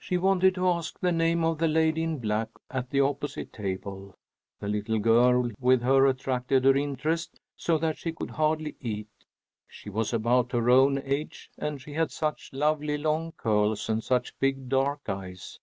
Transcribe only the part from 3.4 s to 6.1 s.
table. The little girl with her